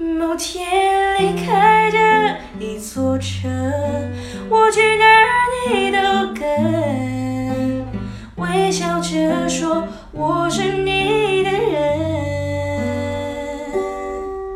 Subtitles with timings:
[0.00, 3.50] 某天离开这一座城，
[4.48, 5.04] 我去哪
[5.72, 5.98] 你都
[6.34, 7.84] 跟，
[8.36, 9.82] 微笑着说
[10.12, 10.87] 我是你。